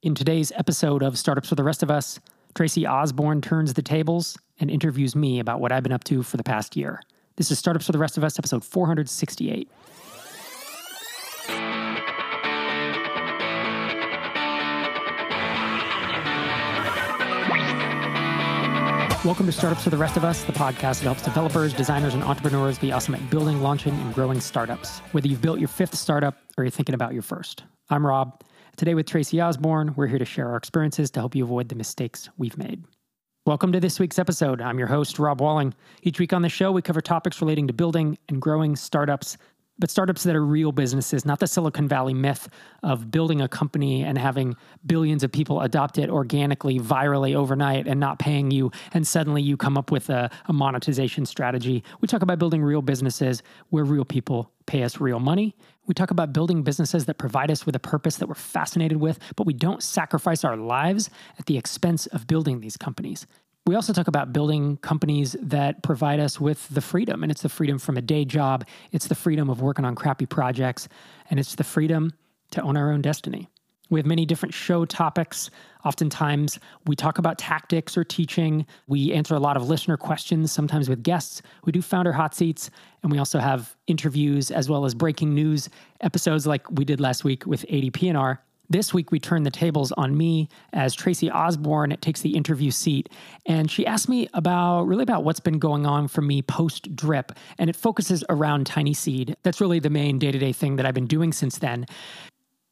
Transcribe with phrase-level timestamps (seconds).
[0.00, 2.20] In today's episode of Startups for the Rest of Us,
[2.54, 6.36] Tracy Osborn turns the tables and interviews me about what I've been up to for
[6.36, 7.02] the past year.
[7.34, 9.68] This is Startups for the Rest of Us, episode 468.
[19.24, 22.22] Welcome to Startups for the Rest of Us, the podcast that helps developers, designers, and
[22.22, 25.00] entrepreneurs be awesome at building, launching, and growing startups.
[25.10, 27.64] Whether you've built your fifth startup or you're thinking about your first.
[27.90, 28.40] I'm Rob.
[28.78, 31.74] Today, with Tracy Osborn, we're here to share our experiences to help you avoid the
[31.74, 32.84] mistakes we've made.
[33.44, 34.62] Welcome to this week's episode.
[34.62, 35.74] I'm your host, Rob Walling.
[36.04, 39.36] Each week on the show, we cover topics relating to building and growing startups
[39.78, 42.48] but startups that are real businesses, not the Silicon Valley myth
[42.82, 48.00] of building a company and having billions of people adopt it organically, virally overnight, and
[48.00, 48.70] not paying you.
[48.92, 51.84] And suddenly you come up with a, a monetization strategy.
[52.00, 55.54] We talk about building real businesses where real people pay us real money.
[55.86, 59.18] We talk about building businesses that provide us with a purpose that we're fascinated with,
[59.36, 61.08] but we don't sacrifice our lives
[61.38, 63.26] at the expense of building these companies.
[63.68, 67.50] We also talk about building companies that provide us with the freedom, and it's the
[67.50, 70.88] freedom from a day job, it's the freedom of working on crappy projects,
[71.28, 72.14] and it's the freedom
[72.52, 73.46] to own our own destiny.
[73.90, 75.50] We have many different show topics.
[75.84, 78.64] Oftentimes, we talk about tactics or teaching.
[78.86, 81.42] We answer a lot of listener questions, sometimes with guests.
[81.66, 82.70] We do founder hot seats,
[83.02, 85.68] and we also have interviews as well as breaking news
[86.00, 88.42] episodes like we did last week with ADP&R.
[88.70, 93.08] This week, we turn the tables on me as Tracy Osborn takes the interview seat.
[93.46, 97.32] And she asked me about really about what's been going on for me post drip.
[97.56, 99.36] And it focuses around TinySeed.
[99.42, 101.86] That's really the main day to day thing that I've been doing since then.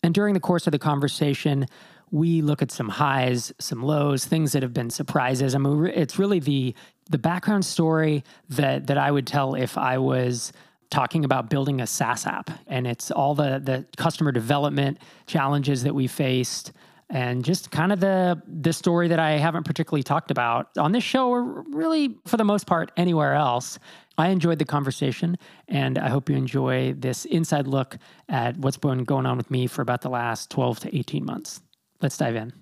[0.03, 1.67] And during the course of the conversation,
[2.11, 5.55] we look at some highs, some lows, things that have been surprises.
[5.55, 6.75] I mean, it's really the
[7.09, 10.53] the background story that that I would tell if I was
[10.91, 15.95] talking about building a SaaS app, and it's all the the customer development challenges that
[15.95, 16.73] we faced,
[17.11, 21.05] and just kind of the the story that I haven't particularly talked about on this
[21.05, 23.79] show, or really for the most part anywhere else.
[24.19, 25.37] I enjoyed the conversation,
[25.69, 27.99] and I hope you enjoy this inside look
[28.31, 31.61] at what's been going on with me for about the last twelve to eighteen months.
[32.01, 32.53] Let's dive in.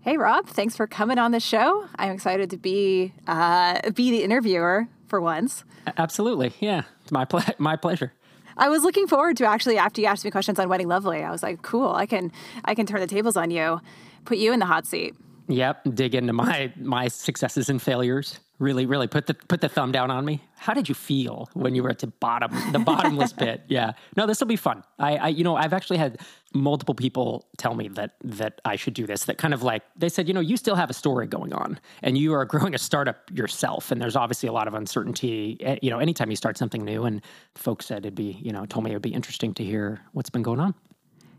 [0.00, 1.86] Hey Rob, thanks for coming on the show.
[1.96, 5.64] I'm excited to be uh, be the interviewer for once.
[5.96, 8.12] Absolutely, yeah, it's my ple- my pleasure.
[8.56, 11.24] I was looking forward to actually after you asked me questions on WeddingLovely.
[11.24, 12.32] I was like, cool, I can
[12.64, 13.80] I can turn the tables on you,
[14.24, 15.14] put you in the hot seat.
[15.48, 18.40] Yep, dig into my my successes and failures.
[18.58, 20.42] Really, really put the put the thumb down on me.
[20.56, 23.62] How did you feel when you were at the bottom, the bottomless pit?
[23.68, 24.82] Yeah, no, this will be fun.
[24.98, 26.18] I, I, you know, I've actually had
[26.54, 29.24] multiple people tell me that that I should do this.
[29.24, 31.78] That kind of like they said, you know, you still have a story going on,
[32.02, 35.58] and you are growing a startup yourself, and there's obviously a lot of uncertainty.
[35.60, 37.20] Eh, you know, anytime you start something new, and
[37.56, 40.42] folks said it'd be, you know, told me it'd be interesting to hear what's been
[40.42, 40.74] going on.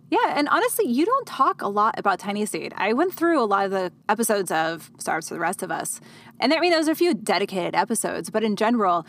[0.09, 2.72] Yeah, and honestly, you don't talk a lot about TinySeed.
[2.78, 6.00] I went through a lot of the episodes of Startups for the Rest of Us,
[6.40, 9.06] and I mean, there's a few dedicated episodes, but in general,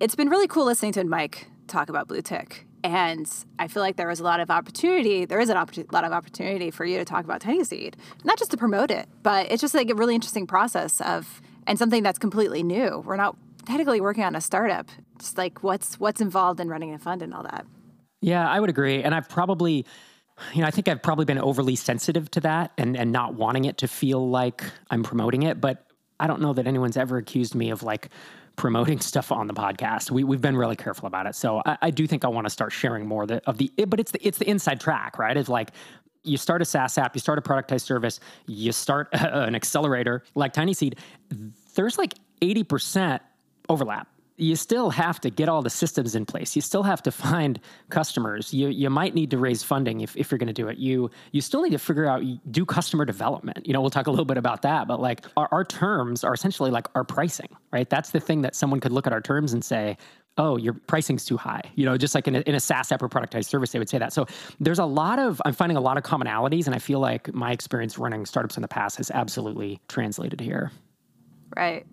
[0.00, 2.64] it's been really cool listening to Mike talk about Bluetick.
[2.82, 5.24] And I feel like there was a lot of opportunity.
[5.24, 8.50] There is a opp- lot of opportunity for you to talk about TinySeed, not just
[8.50, 12.18] to promote it, but it's just like a really interesting process of and something that's
[12.18, 13.02] completely new.
[13.06, 16.98] We're not technically working on a startup, just like what's what's involved in running a
[16.98, 17.64] fund and all that.
[18.20, 19.86] Yeah, I would agree, and I've probably
[20.52, 23.64] you know, I think I've probably been overly sensitive to that and, and not wanting
[23.64, 25.60] it to feel like I'm promoting it.
[25.60, 25.86] But
[26.18, 28.08] I don't know that anyone's ever accused me of like
[28.56, 30.10] promoting stuff on the podcast.
[30.10, 31.34] We, we've been really careful about it.
[31.34, 33.70] So I, I do think I want to start sharing more of the, of the,
[33.86, 35.36] but it's the, it's the inside track, right?
[35.36, 35.70] It's like,
[36.26, 40.54] you start a SaaS app, you start a productized service, you start an accelerator like
[40.54, 40.98] TinySeed.
[41.74, 43.20] There's like 80%
[43.68, 46.56] overlap you still have to get all the systems in place.
[46.56, 48.52] You still have to find customers.
[48.52, 50.78] You you might need to raise funding if, if you're going to do it.
[50.78, 53.66] You you still need to figure out do customer development.
[53.66, 54.88] You know, we'll talk a little bit about that.
[54.88, 57.88] But like our, our terms are essentially like our pricing, right?
[57.88, 59.96] That's the thing that someone could look at our terms and say,
[60.36, 61.62] oh, your pricing's too high.
[61.76, 63.88] You know, just like in a, in a SaaS app or productized service, they would
[63.88, 64.12] say that.
[64.12, 64.26] So
[64.58, 67.52] there's a lot of, I'm finding a lot of commonalities, and I feel like my
[67.52, 70.72] experience running startups in the past has absolutely translated here.
[71.56, 71.86] Right.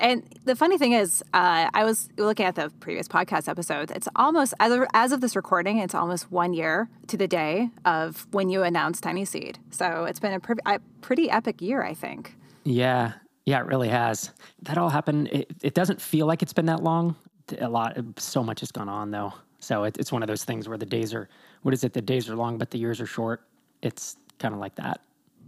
[0.00, 3.90] And the funny thing is, uh, I was looking at the previous podcast episode.
[3.90, 7.70] It's almost as of, as of this recording, it's almost one year to the day
[7.84, 9.56] of when you announced TinySeed.
[9.70, 12.34] So it's been a, pre- a pretty epic year, I think.
[12.64, 13.14] Yeah,
[13.44, 14.30] yeah, it really has.
[14.62, 15.28] That all happened.
[15.32, 17.16] It, it doesn't feel like it's been that long.
[17.60, 19.32] A lot, so much has gone on though.
[19.58, 21.28] So it, it's one of those things where the days are,
[21.62, 21.92] what is it?
[21.92, 23.42] The days are long, but the years are short.
[23.82, 25.00] It's kind of like that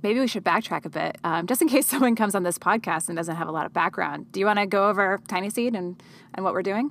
[0.03, 3.09] maybe we should backtrack a bit, um, just in case someone comes on this podcast
[3.09, 4.31] and doesn't have a lot of background.
[4.33, 6.03] Do you want to go over TinySeed and,
[6.35, 6.91] and what we're doing?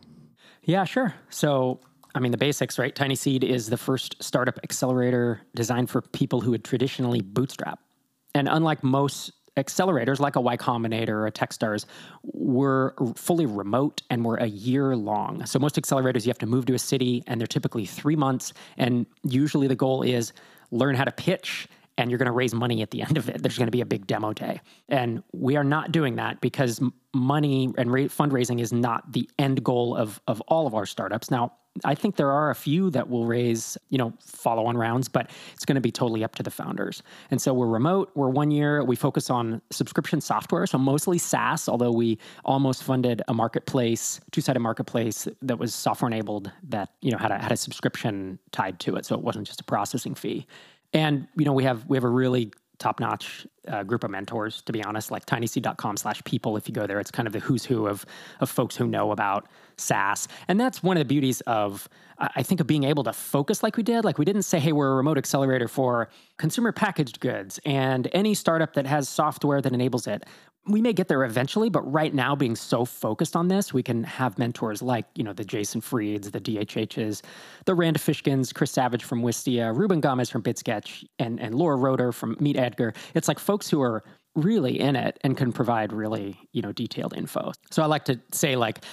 [0.64, 1.16] Yeah, sure.
[1.30, 1.80] So
[2.16, 2.94] I mean, the basics, right?
[2.94, 7.80] TinySeed is the first startup accelerator designed for people who would traditionally bootstrap.
[8.34, 11.86] And unlike most accelerators like a Y Combinator or a Techstars
[12.24, 15.46] were fully remote and were a year long.
[15.46, 18.54] So most accelerators you have to move to a city and they're typically 3 months
[18.78, 20.34] and usually the goal is
[20.72, 21.68] learn how to pitch
[22.00, 23.44] and you're going to raise money at the end of it.
[23.44, 24.62] There's going to be a big demo day.
[24.88, 26.82] And we are not doing that because
[27.14, 31.30] money and fundraising is not the end goal of, of all of our startups.
[31.30, 31.52] Now,
[31.84, 35.30] I think there are a few that will raise, you know, follow on rounds, but
[35.54, 37.04] it's going to be totally up to the founders.
[37.32, 41.68] And so we're remote, we're one year, we focus on subscription software, so mostly SaaS,
[41.68, 47.18] although we almost funded a marketplace, two-sided marketplace that was software enabled that, you know,
[47.18, 50.48] had a had a subscription tied to it, so it wasn't just a processing fee.
[50.94, 54.62] And you know, we have we have a really top notch uh, group of mentors,
[54.64, 56.58] to be honest, like tinyseed.com slash people.
[56.58, 58.06] If you go there, it's kind of the who's who of,
[58.40, 60.28] of folks who know about SaaS.
[60.48, 61.88] And that's one of the beauties of,
[62.18, 64.04] I think, of being able to focus like we did.
[64.04, 68.34] Like we didn't say, hey, we're a remote accelerator for consumer packaged goods and any
[68.34, 70.26] startup that has software that enables it
[70.70, 74.04] we may get there eventually, but right now, being so focused on this, we can
[74.04, 77.22] have mentors like, you know, the Jason Frieds, the DHHs,
[77.66, 82.12] the Rand Fishkins, Chris Savage from Wistia, Ruben Gomez from Bidsketch, and, and Laura Roeder
[82.12, 82.96] from MeetEdgar.
[83.16, 84.04] It's like folks who are
[84.36, 87.52] really in it and can provide really, you know, detailed info.
[87.72, 88.86] So I like to say like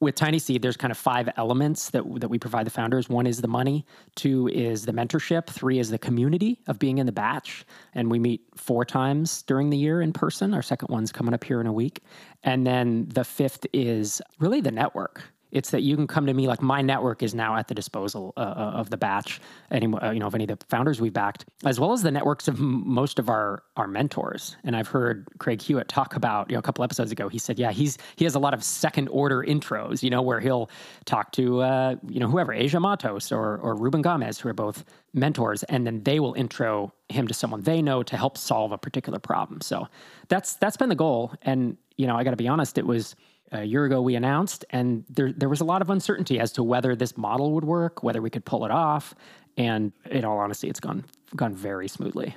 [0.00, 3.08] with TinySeed, there's kind of five elements that that we provide the founders.
[3.08, 3.84] One is the money,
[4.14, 7.64] two is the mentorship, three is the community of being in the batch,
[7.94, 10.54] and we meet four times during the year in person.
[10.54, 12.02] Our second one's coming up here in a week,
[12.44, 15.22] and then the fifth is really the network.
[15.52, 18.32] It's that you can come to me like my network is now at the disposal
[18.36, 19.40] uh, uh of the batch,
[19.70, 22.10] any uh, you know of any of the founders we've backed, as well as the
[22.10, 24.56] networks of most of our our mentors.
[24.64, 27.28] And I've heard Craig Hewitt talk about you know a couple episodes ago.
[27.28, 30.40] He said, yeah, he's he has a lot of second order intros, you know, where
[30.40, 30.70] he'll
[31.04, 34.84] talk to uh, you know whoever Asia Matos or or Ruben Gomez, who are both
[35.12, 38.78] mentors, and then they will intro him to someone they know to help solve a
[38.78, 39.60] particular problem.
[39.60, 39.86] So
[40.28, 41.34] that's that's been the goal.
[41.42, 43.14] And you know, I got to be honest, it was
[43.52, 46.62] a year ago we announced, and there there was a lot of uncertainty as to
[46.62, 49.14] whether this model would work, whether we could pull it off.
[49.56, 51.04] And in all honesty, it's gone
[51.36, 52.34] gone very smoothly.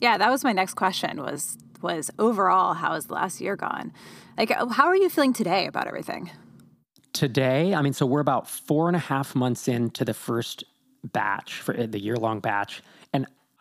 [0.00, 1.22] Yeah, that was my next question.
[1.22, 3.92] Was was overall how has the last year gone?
[4.36, 6.30] Like, how are you feeling today about everything?
[7.12, 10.64] Today, I mean, so we're about four and a half months into the first
[11.04, 12.82] batch for the year long batch,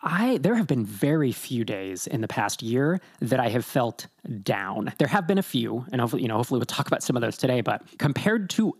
[0.01, 4.07] I there have been very few days in the past year that I have felt
[4.43, 4.93] down.
[4.99, 7.21] There have been a few, and hopefully, you know, hopefully we'll talk about some of
[7.21, 7.61] those today.
[7.61, 8.77] But compared to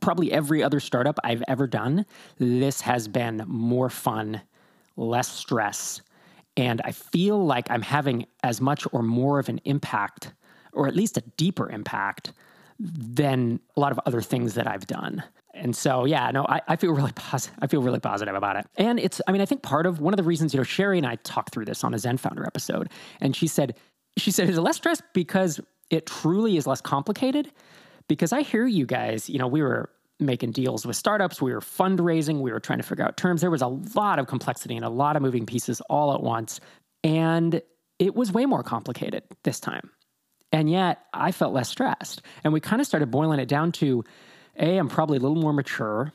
[0.00, 2.06] probably every other startup I've ever done,
[2.38, 4.40] this has been more fun,
[4.96, 6.02] less stress,
[6.56, 10.32] and I feel like I'm having as much or more of an impact,
[10.72, 12.32] or at least a deeper impact,
[12.78, 15.22] than a lot of other things that I've done.
[15.60, 17.56] And so, yeah, no, I, I feel really positive.
[17.60, 18.66] I feel really positive about it.
[18.76, 20.96] And it's, I mean, I think part of one of the reasons, you know, Sherry
[20.96, 22.88] and I talked through this on a ZenFounder episode,
[23.20, 23.76] and she said,
[24.16, 25.60] she said, is it less stress because
[25.90, 27.52] it truly is less complicated?
[28.08, 31.60] Because I hear you guys, you know, we were making deals with startups, we were
[31.60, 33.40] fundraising, we were trying to figure out terms.
[33.40, 36.60] There was a lot of complexity and a lot of moving pieces all at once.
[37.04, 37.62] And
[37.98, 39.90] it was way more complicated this time.
[40.52, 42.22] And yet I felt less stressed.
[42.44, 44.04] And we kind of started boiling it down to,
[44.60, 46.12] a, I'm probably a little more mature.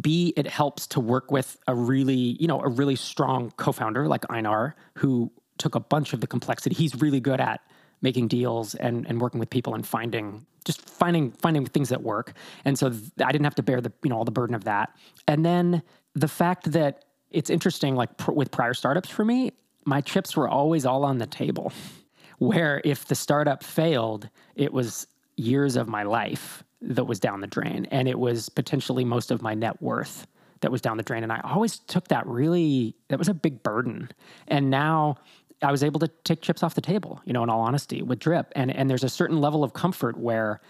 [0.00, 4.24] B, it helps to work with a really, you know, a really strong co-founder like
[4.30, 6.74] Einar, who took a bunch of the complexity.
[6.74, 7.60] He's really good at
[8.02, 12.32] making deals and, and working with people and finding just finding finding things that work.
[12.64, 14.64] And so th- I didn't have to bear the you know all the burden of
[14.64, 14.90] that.
[15.28, 15.82] And then
[16.14, 19.52] the fact that it's interesting, like pr- with prior startups for me,
[19.84, 21.72] my chips were always all on the table.
[22.38, 26.64] Where if the startup failed, it was years of my life
[26.94, 27.86] that was down the drain.
[27.90, 30.26] And it was potentially most of my net worth
[30.60, 31.22] that was down the drain.
[31.22, 34.10] And I always took that really, that was a big burden.
[34.48, 35.16] And now
[35.62, 38.18] I was able to take chips off the table, you know, in all honesty, with
[38.18, 38.52] drip.
[38.56, 40.60] And, and there's a certain level of comfort where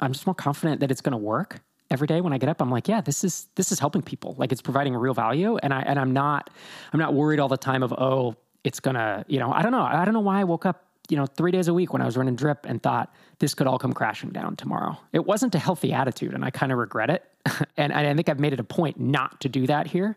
[0.00, 1.60] I'm just more confident that it's going to work
[1.90, 4.34] every day when I get up, I'm like, yeah, this is this is helping people.
[4.38, 6.50] Like it's providing real value, and I and I'm not
[6.92, 9.82] I'm not worried all the time of oh, it's gonna you know I don't know
[9.82, 12.06] I don't know why I woke up you know, three days a week when I
[12.06, 14.96] was running drip and thought this could all come crashing down tomorrow.
[15.12, 17.24] It wasn't a healthy attitude, and I kind of regret it.
[17.76, 20.16] and, and I think I've made it a point not to do that here.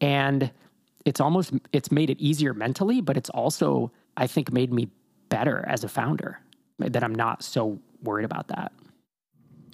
[0.00, 0.50] And
[1.04, 4.88] it's almost it's made it easier mentally, but it's also I think made me
[5.28, 6.40] better as a founder.
[6.78, 8.70] That I'm not so worried about that.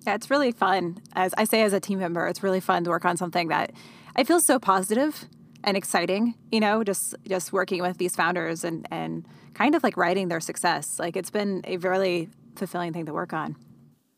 [0.07, 0.99] Yeah, it's really fun.
[1.15, 3.73] As I say, as a team member, it's really fun to work on something that
[4.15, 5.29] I feel so positive
[5.65, 6.35] and exciting.
[6.51, 10.41] You know, just just working with these founders and and kind of like writing their
[10.41, 10.99] success.
[10.99, 13.57] Like it's been a really fulfilling thing to work on.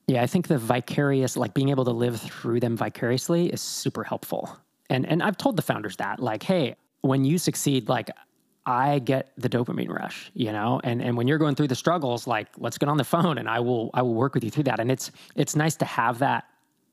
[0.07, 4.05] Yeah, I think the vicarious, like being able to live through them vicariously is super
[4.05, 4.57] helpful.
[4.91, 8.11] And and I've told the founders that, like, hey, when you succeed, like
[8.67, 12.27] I get the dopamine rush, you know, and and when you're going through the struggles,
[12.27, 14.65] like let's get on the phone and I will I will work with you through
[14.65, 14.79] that.
[14.79, 16.45] And it's it's nice to have that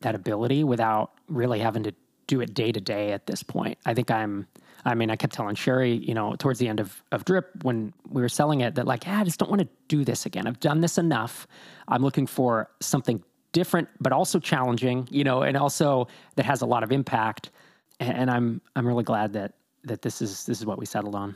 [0.02, 1.94] that ability without really having to
[2.32, 3.78] do it day to day at this point.
[3.86, 4.48] I think I'm
[4.84, 7.94] I mean, I kept telling Sherry, you know, towards the end of, of Drip when
[8.10, 10.48] we were selling it that like, yeah, I just don't want to do this again.
[10.48, 11.46] I've done this enough.
[11.88, 16.66] I'm looking for something different, but also challenging, you know, and also that has a
[16.66, 17.52] lot of impact.
[18.00, 21.16] And, and I'm I'm really glad that that this is this is what we settled
[21.16, 21.36] on.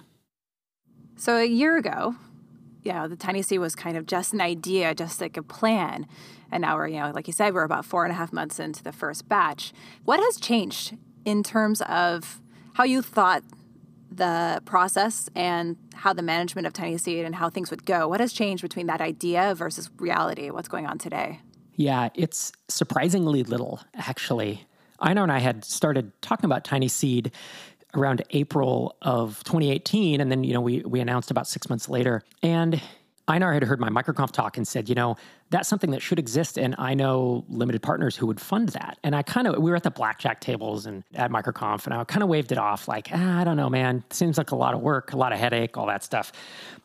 [1.17, 2.15] So a year ago,
[2.85, 6.07] you know, the TinySeed was kind of just an idea, just like a plan.
[6.51, 8.59] And now we're, you know, like you said, we're about four and a half months
[8.59, 9.73] into the first batch.
[10.05, 12.41] What has changed in terms of
[12.73, 13.43] how you thought
[14.11, 18.07] the process and how the management of TinySeed and how things would go.
[18.07, 20.49] What has changed between that idea versus reality?
[20.51, 21.39] What's going on today?
[21.75, 24.65] Yeah, it's surprisingly little, actually.
[24.99, 27.31] Einar and I had started talking about TinySeed
[27.97, 32.23] around April of 2018, and then you know we we announced about six months later.
[32.43, 32.81] And
[33.27, 35.15] Einar had heard my MicroConf talk and said, you know,
[35.49, 36.57] that's something that should exist.
[36.57, 38.99] And I know limited partners who would fund that.
[39.03, 42.03] And I kind of, we were at the blackjack tables and at MicroConf, and I
[42.03, 44.03] kind of waved it off like, ah, I don't know, man.
[44.11, 46.31] Seems like a lot of work, a lot of headache, all that stuff.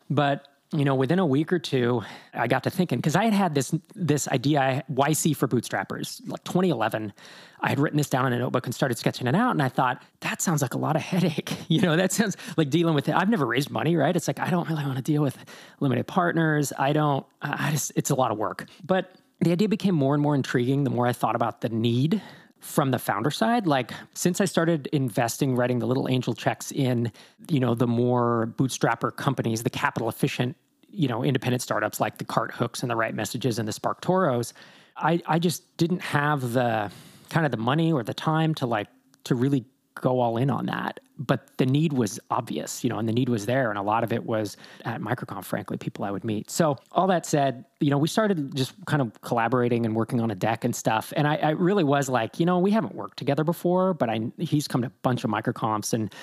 [0.08, 3.32] But you know, within a week or two, I got to thinking because I had
[3.32, 7.12] had this this idea, YC for bootstrappers, like 2011.
[7.60, 9.68] I had written this down in a notebook and started sketching it out, and I
[9.68, 11.56] thought that sounds like a lot of headache.
[11.68, 13.14] You know, that sounds like dealing with it.
[13.14, 14.14] I've never raised money, right?
[14.14, 15.36] It's like I don't really want to deal with
[15.78, 16.72] limited partners.
[16.76, 17.24] I don't.
[17.40, 18.66] I just it's a lot of work.
[18.84, 22.20] But the idea became more and more intriguing the more I thought about the need
[22.60, 27.10] from the founder side like since i started investing writing the little angel checks in
[27.48, 30.56] you know the more bootstrapper companies the capital efficient
[30.90, 34.52] you know independent startups like the CartHooks and the RightMessages and the SparkToros
[34.96, 36.90] i i just didn't have the
[37.30, 38.88] kind of the money or the time to like
[39.24, 41.00] to really go all in on that.
[41.18, 43.68] But the need was obvious, you know, and the need was there.
[43.68, 46.50] And a lot of it was at MicroConf, frankly, people I would meet.
[46.50, 50.30] So, all that said, you know, we started just kind of collaborating and working on
[50.30, 51.12] a deck and stuff.
[51.16, 54.20] And I, I really was like, you know, we haven't worked together before, but I
[54.38, 56.14] he's come to a bunch of MicroConfs and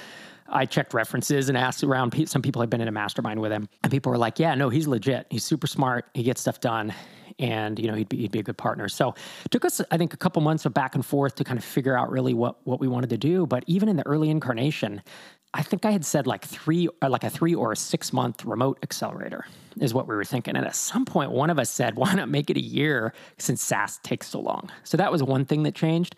[0.50, 2.28] I checked references and asked around.
[2.30, 4.70] Some people had been in a mastermind with him, and people were like, "Yeah, no,
[4.70, 5.28] he's legit.
[5.30, 6.06] He's super smart.
[6.14, 6.94] He gets stuff done."
[7.40, 8.88] And you know he'd be, he'd be a good partner.
[8.90, 9.14] So
[9.46, 11.64] it took us, I think, a couple months of back and forth to kind of
[11.64, 13.46] figure out really what what we wanted to do.
[13.46, 15.02] But even in the early incarnation,
[15.54, 18.46] I think I had said like three, uh, like a three or a six month
[18.46, 19.46] remote accelerator
[19.80, 20.56] is what we were thinking.
[20.56, 23.62] And at some point, one of us said, "Why not make it a year since
[23.62, 26.16] SaaS takes so long?" So that was one thing that changed.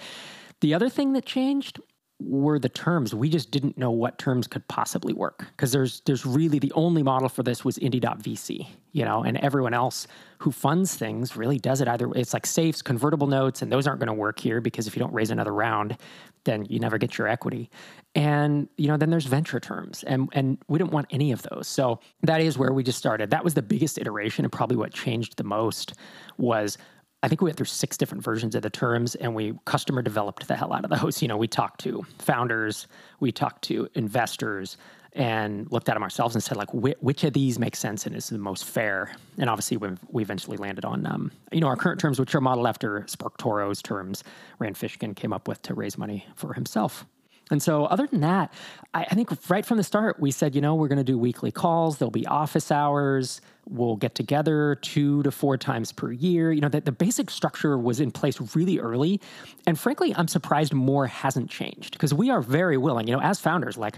[0.62, 1.80] The other thing that changed
[2.22, 3.16] were the terms.
[3.16, 7.02] We just didn't know what terms could possibly work because there's there's really the only
[7.02, 10.06] model for this was indie.vc, you know, and everyone else
[10.40, 14.00] who funds things really does it either it's like safes, convertible notes, and those aren't
[14.00, 15.98] going to work here because if you don't raise another round,
[16.44, 17.70] then you never get your equity.
[18.16, 21.68] And you know, then there's venture terms, and and we didn't want any of those.
[21.68, 23.30] So that is where we just started.
[23.30, 25.94] That was the biggest iteration, and probably what changed the most
[26.38, 26.78] was
[27.22, 30.48] I think we went through six different versions of the terms and we customer developed
[30.48, 31.22] the hell out of those.
[31.22, 32.88] You know, we talked to founders,
[33.20, 34.78] we talked to investors,
[35.14, 38.30] and looked at them ourselves and said, like, which of these makes sense and is
[38.30, 39.12] the most fair?
[39.38, 39.78] And obviously,
[40.12, 43.82] we eventually landed on, um, you know, our current terms, which are modeled after SparkToro's
[43.82, 44.24] terms.
[44.60, 47.06] Rand Fishkin came up with to raise money for himself.
[47.51, 48.53] And so, other than that,
[48.94, 51.18] I, I, think right from the start, we said, you know, we're going to do
[51.18, 51.98] weekly calls.
[51.98, 53.41] There'll be office hours.
[53.68, 56.51] We'll get together two to four times per year.
[56.51, 59.20] You know, that the basic structure was in place really early.
[59.65, 63.39] And frankly, I'm surprised more hasn't changed because we are very willing, you know, as
[63.39, 63.98] founders, like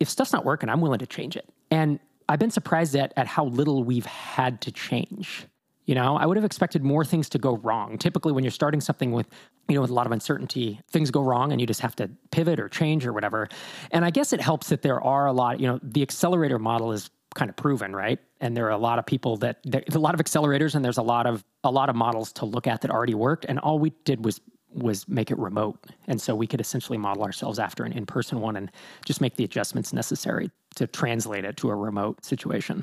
[0.00, 1.48] if stuff's not working, I'm willing to change it.
[1.70, 1.98] And
[2.28, 5.46] I've been surprised at, at how little we've had to change.
[5.84, 7.98] You know, I would have expected more things to go wrong.
[7.98, 9.28] Typically, when you're starting something with,
[9.68, 12.10] you know, with a lot of uncertainty, things go wrong and you just have to
[12.30, 13.48] pivot or change or whatever.
[13.90, 16.92] And I guess it helps that there are a lot, you know, the accelerator model
[16.92, 18.18] is kind of proven, right?
[18.40, 20.98] And there are a lot of people that there's a lot of accelerators and there's
[20.98, 23.44] a lot of a lot of models to look at that already worked.
[23.46, 24.40] And all we did was
[24.72, 25.78] was make it remote.
[26.08, 28.72] And so we could essentially model ourselves after an in-person one and
[29.04, 32.82] just make the adjustments necessary to translate it to a remote situation.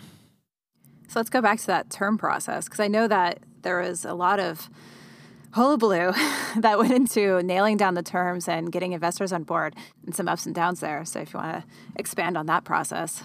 [1.12, 4.14] So let's go back to that term process because I know that there was a
[4.14, 4.70] lot of
[5.52, 6.14] hullabaloo
[6.58, 9.76] that went into nailing down the terms and getting investors on board
[10.06, 11.04] and some ups and downs there.
[11.04, 13.24] So if you want to expand on that process.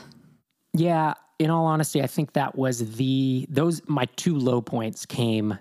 [0.74, 5.56] Yeah, in all honesty, I think that was the those my two low points came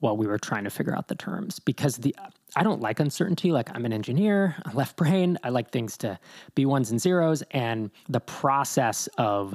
[0.00, 2.12] while we were trying to figure out the terms because the
[2.56, 3.52] I don't like uncertainty.
[3.52, 5.38] Like I'm an engineer, left brain.
[5.44, 6.18] I like things to
[6.56, 9.54] be ones and zeros and the process of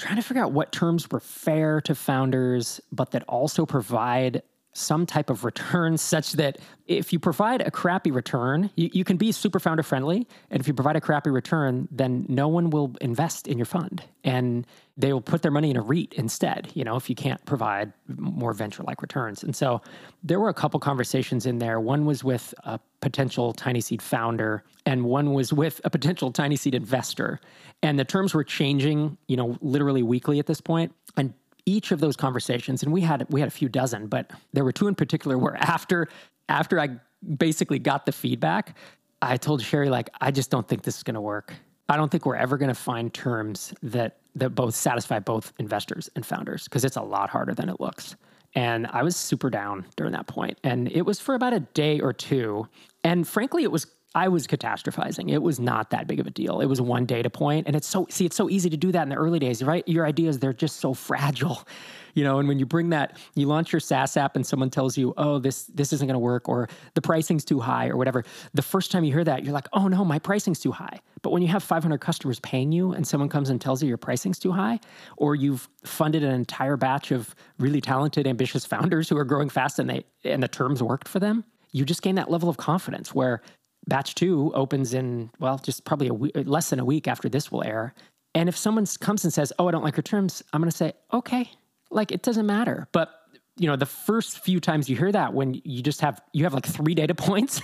[0.00, 4.42] trying to figure out what terms were fair to founders, but that also provide
[4.72, 9.16] some type of return such that if you provide a crappy return, you, you, can
[9.16, 10.26] be super founder friendly.
[10.50, 14.02] And if you provide a crappy return, then no one will invest in your fund
[14.24, 14.66] and
[14.96, 17.92] they will put their money in a REIT instead, you know, if you can't provide
[18.08, 19.42] more venture like returns.
[19.42, 19.80] And so
[20.22, 21.80] there were a couple conversations in there.
[21.80, 27.40] One was with a potential TinySeed founder, and one was with a potential TinySeed investor.
[27.82, 30.94] And the terms were changing, you know, literally weekly at this point.
[31.16, 31.32] And
[31.66, 34.72] each of those conversations, and we had we had a few dozen, but there were
[34.72, 36.08] two in particular where after
[36.48, 36.88] after I
[37.36, 38.76] basically got the feedback,
[39.22, 41.54] I told Sherry like I just don't think this is going to work.
[41.88, 46.08] I don't think we're ever going to find terms that that both satisfy both investors
[46.16, 48.16] and founders because it's a lot harder than it looks.
[48.54, 50.58] And I was super down during that point.
[50.64, 52.68] And it was for about a day or two.
[53.04, 55.30] And frankly, it was I was catastrophizing.
[55.30, 56.60] It was not that big of a deal.
[56.60, 59.04] It was one data point, and it's so see, it's so easy to do that
[59.04, 59.86] in the early days, right?
[59.86, 61.62] Your ideas they're just so fragile,
[62.14, 62.40] you know.
[62.40, 65.38] And when you bring that, you launch your SaaS app, and someone tells you, "Oh,
[65.38, 68.24] this this isn't going to work," or "The pricing's too high," or whatever.
[68.52, 71.30] The first time you hear that, you're like, "Oh no, my pricing's too high." But
[71.30, 74.40] when you have 500 customers paying you, and someone comes and tells you your pricing's
[74.40, 74.80] too high,
[75.18, 79.78] or you've funded an entire batch of really talented, ambitious founders who are growing fast,
[79.78, 83.14] and they and the terms worked for them, you just gain that level of confidence
[83.14, 83.42] where
[83.86, 87.50] batch two opens in well just probably a week, less than a week after this
[87.50, 87.94] will air.
[88.34, 90.76] And if someone comes and says oh i don't like your terms i'm going to
[90.76, 91.50] say okay
[91.90, 92.88] like it doesn't matter.
[92.92, 93.10] But
[93.56, 96.54] you know the first few times you hear that when you just have you have
[96.54, 97.60] like three data points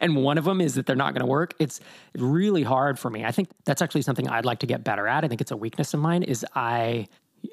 [0.00, 1.80] and one of them is that they're not going to work it's
[2.16, 3.24] really hard for me.
[3.24, 5.24] I think that's actually something i'd like to get better at.
[5.24, 7.06] I think it's a weakness of mine is i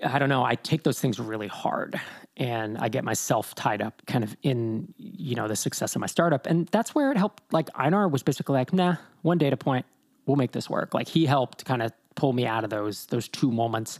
[0.03, 2.00] I don't know, I take those things really hard
[2.38, 6.07] and I get myself tied up kind of in, you know, the success of my
[6.07, 6.45] startup.
[6.48, 7.43] And that's where it helped.
[7.51, 9.86] Like Einar was basically like, nah, one data point,
[10.25, 10.93] we'll make this work.
[10.93, 14.00] Like he helped kind of pull me out of those, those two moments.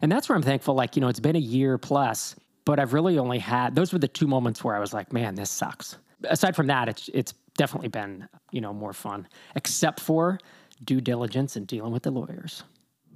[0.00, 0.74] And that's where I'm thankful.
[0.74, 3.98] Like, you know, it's been a year plus, but I've really only had, those were
[3.98, 5.96] the two moments where I was like, man, this sucks.
[6.24, 10.38] Aside from that, it's, it's definitely been, you know, more fun, except for
[10.84, 12.64] due diligence and dealing with the lawyers.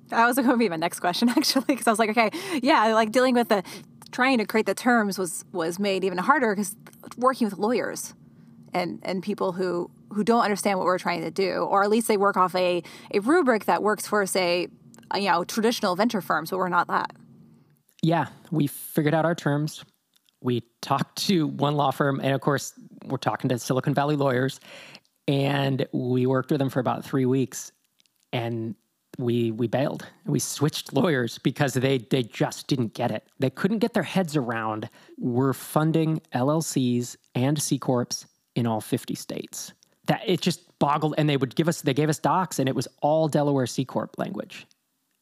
[0.08, 2.30] That was going to be my next question, actually, because I was like, okay,
[2.62, 3.62] yeah, like dealing with the
[4.12, 6.76] trying to create the terms was was made even harder because
[7.16, 8.14] working with lawyers
[8.73, 12.08] and and people who who don't understand what we're trying to do, or at least
[12.08, 14.69] they work off a a rubric that works for say,
[15.14, 17.10] you know, traditional venture firms, but we're not that.
[18.02, 19.84] Yeah, we figured out our terms.
[20.42, 22.73] We talked to one law firm, and of course,
[23.06, 24.60] we're talking to Silicon Valley lawyers,
[25.26, 27.73] and we worked with them for about three weeks,
[28.32, 28.76] and
[29.19, 30.07] we we bailed.
[30.25, 33.26] We switched lawyers because they they just didn't get it.
[33.39, 39.15] They couldn't get their heads around we're funding LLCs and C corps in all 50
[39.15, 39.73] states.
[40.07, 42.75] That it just boggled and they would give us they gave us docs and it
[42.75, 44.67] was all Delaware C corp language.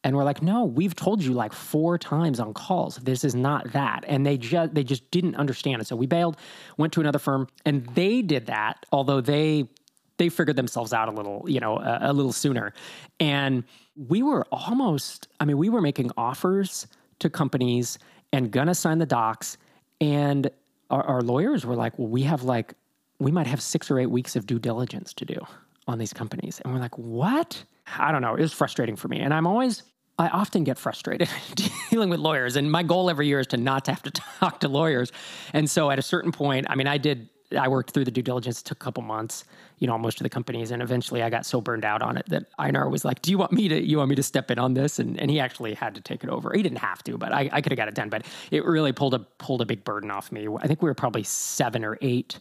[0.03, 2.97] And we're like, "No, we've told you like four times on calls.
[2.97, 5.87] This is not that." And they just they just didn't understand it.
[5.87, 6.37] So we bailed,
[6.77, 9.67] went to another firm, and they did that, although they
[10.17, 12.73] they figured themselves out a little, you know, a, a little sooner.
[13.19, 13.63] And
[13.95, 16.87] we were almost, I mean, we were making offers
[17.19, 17.97] to companies
[18.31, 19.57] and gonna sign the docs.
[20.01, 20.49] And
[20.89, 22.73] our, our lawyers were like, well, we have like,
[23.19, 25.39] we might have six or eight weeks of due diligence to do
[25.87, 26.61] on these companies.
[26.63, 27.63] And we're like, what?
[27.97, 28.35] I don't know.
[28.35, 29.19] It was frustrating for me.
[29.19, 29.83] And I'm always,
[30.17, 31.29] I often get frustrated
[31.89, 32.55] dealing with lawyers.
[32.55, 35.11] And my goal every year is to not have to talk to lawyers.
[35.53, 38.21] And so at a certain point, I mean, I did I worked through the due
[38.21, 39.43] diligence, took a couple months,
[39.79, 42.25] you know, most of the companies, and eventually I got so burned out on it
[42.29, 43.81] that Einar was like, "Do you want me to?
[43.81, 46.23] You want me to step in on this?" And and he actually had to take
[46.23, 46.51] it over.
[46.53, 48.09] He didn't have to, but I, I could have got it done.
[48.09, 50.47] But it really pulled a pulled a big burden off me.
[50.59, 52.39] I think we were probably seven or eight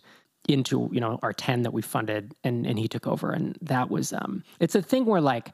[0.49, 3.90] into you know our ten that we funded, and and he took over, and that
[3.90, 5.53] was um, it's a thing where like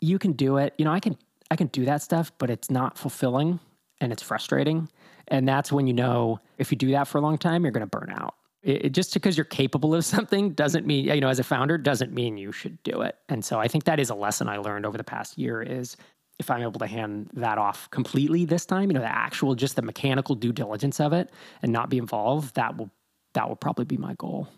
[0.00, 0.74] you can do it.
[0.78, 1.16] You know, I can
[1.50, 3.60] I can do that stuff, but it's not fulfilling
[4.00, 4.88] and it's frustrating.
[5.28, 7.88] And that's when you know if you do that for a long time, you're going
[7.88, 11.38] to burn out it, just because you're capable of something doesn't mean you know as
[11.38, 13.16] a founder doesn't mean you should do it.
[13.28, 15.96] And so i think that is a lesson i learned over the past year is
[16.38, 19.76] if i'm able to hand that off completely this time you know the actual just
[19.76, 21.30] the mechanical due diligence of it
[21.62, 22.90] and not be involved that will
[23.32, 24.48] that will probably be my goal.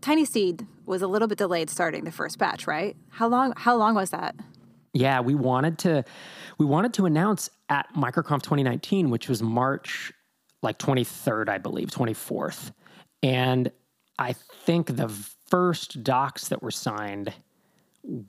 [0.00, 2.96] TinySeed was a little bit delayed starting the first batch right?
[3.10, 4.34] How long how long was that?
[4.92, 6.04] Yeah we wanted to
[6.58, 10.12] we wanted to announce at microconf 2019 which was march
[10.62, 12.72] like 23rd i believe 24th
[13.22, 13.70] and
[14.18, 17.32] I think the first docs that were signed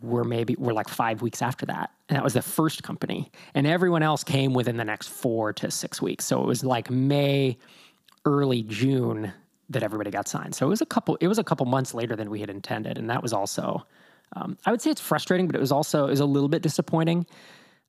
[0.02, 1.92] were maybe were like five weeks after that.
[2.10, 3.32] And that was the first company.
[3.56, 6.26] And everyone else came within the next four to six weeks.
[6.26, 7.58] So it was like May,
[8.26, 9.34] early June
[9.70, 10.54] that everybody got signed.
[10.54, 12.98] So it was a couple it was a couple months later than we had intended.
[12.98, 13.86] And that was also
[14.36, 16.62] um, I would say it's frustrating, but it was also it was a little bit
[16.62, 17.26] disappointing.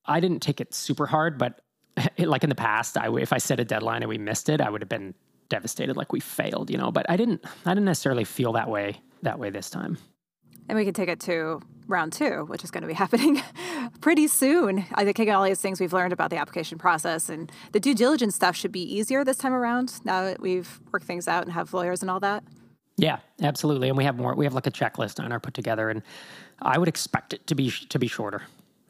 [0.07, 1.61] I didn't take it super hard, but
[2.19, 4.71] like in the past, I if I set a deadline and we missed it, I
[4.71, 5.15] would have been
[5.55, 6.91] devastated, like we failed, you know.
[6.91, 7.45] But I didn't.
[7.65, 9.99] I didn't necessarily feel that way that way this time.
[10.69, 13.41] And we can take it to round two, which is going to be happening
[14.01, 14.85] pretty soon.
[14.95, 18.35] I think all these things we've learned about the application process and the due diligence
[18.35, 21.73] stuff should be easier this time around now that we've worked things out and have
[21.73, 22.43] lawyers and all that.
[22.97, 23.89] Yeah, absolutely.
[23.89, 24.35] And we have more.
[24.35, 26.03] We have like a checklist on our put together, and
[26.63, 28.43] I would expect it to be to be shorter.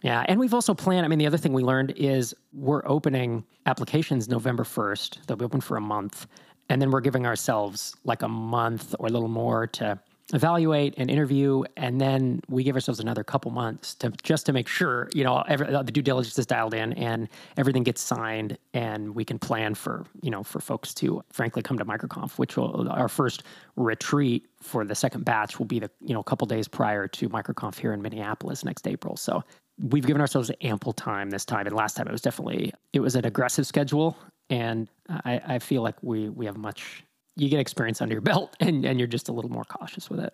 [0.03, 1.07] Yeah, and we've also planned.
[1.07, 5.21] I mean, the other thing we learned is we're opening applications November first.
[5.27, 6.27] They'll be open for a month,
[6.69, 9.99] and then we're giving ourselves like a month or a little more to
[10.33, 11.63] evaluate and interview.
[11.77, 15.45] And then we give ourselves another couple months to just to make sure you know
[15.49, 19.75] every, the due diligence is dialed in and everything gets signed and we can plan
[19.75, 23.43] for you know for folks to frankly come to microconf which will our first
[23.77, 27.29] retreat for the second batch will be the you know a couple days prior to
[27.29, 29.17] microconf here in minneapolis next april.
[29.17, 29.45] So
[29.79, 31.67] we've given ourselves ample time this time.
[31.67, 34.17] And last time it was definitely it was an aggressive schedule
[34.51, 37.05] and i, I feel like we we have much
[37.37, 40.21] you get experience under your belt and, and you're just a little more cautious with
[40.21, 40.33] it.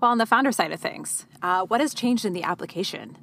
[0.00, 3.16] Well, on the founder side of things, uh, what has changed in the application?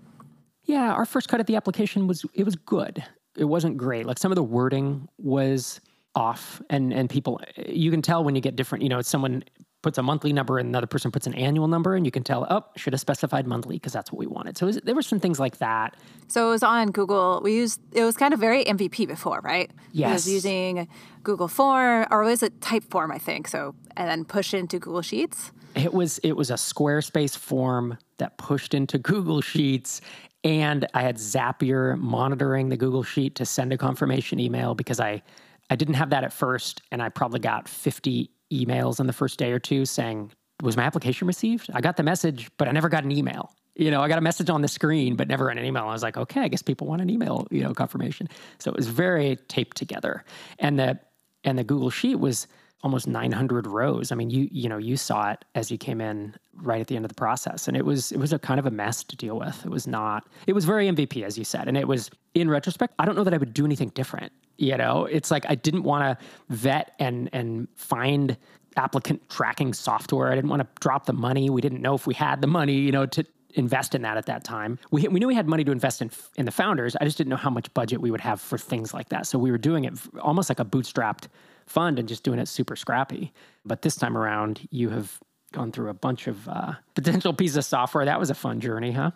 [0.63, 3.03] Yeah, our first cut at the application was it was good.
[3.35, 4.05] It wasn't great.
[4.05, 5.81] Like some of the wording was
[6.15, 8.83] off, and and people you can tell when you get different.
[8.83, 9.43] You know, it's someone
[9.81, 12.45] puts a monthly number and another person puts an annual number and you can tell
[12.49, 14.57] oh should have specified monthly because that's what we wanted.
[14.57, 15.95] So was, there were some things like that.
[16.27, 17.41] So it was on google.
[17.43, 19.71] We used it was kind of very mvp before right?
[19.91, 20.87] Yes it was using
[21.23, 23.47] google form or was it typeform i think?
[23.47, 25.51] So and then push into google sheets?
[25.75, 30.01] It was it was a squarespace form that pushed into google sheets
[30.43, 35.21] and i had zapier monitoring the google sheet to send a confirmation email because i
[35.69, 39.39] i didn't have that at first and i probably got 50 emails in the first
[39.39, 41.69] day or two saying, Was my application received?
[41.73, 43.53] I got the message, but I never got an email.
[43.75, 45.83] You know, I got a message on the screen, but never an email.
[45.83, 48.27] I was like, okay, I guess people want an email, you know, confirmation.
[48.59, 50.25] So it was very taped together.
[50.59, 50.99] And the
[51.43, 52.47] and the Google Sheet was
[52.83, 54.11] almost 900 rows.
[54.11, 56.95] I mean, you you know, you saw it as you came in right at the
[56.95, 59.15] end of the process, and it was it was a kind of a mess to
[59.15, 59.65] deal with.
[59.65, 60.27] It was not.
[60.47, 62.93] It was very MVP, as you said, and it was in retrospect.
[62.99, 64.31] I don't know that I would do anything different.
[64.57, 68.37] You know, it's like I didn't want to vet and and find
[68.77, 70.31] applicant tracking software.
[70.31, 71.49] I didn't want to drop the money.
[71.49, 74.25] We didn't know if we had the money, you know, to invest in that at
[74.27, 74.79] that time.
[74.91, 76.95] We, we knew we had money to invest in in the founders.
[76.99, 79.27] I just didn't know how much budget we would have for things like that.
[79.27, 81.27] So we were doing it almost like a bootstrapped
[81.65, 83.33] fund and just doing it super scrappy.
[83.65, 85.19] But this time around, you have
[85.51, 88.05] gone through a bunch of uh, potential pieces of software.
[88.05, 89.11] That was a fun journey, huh?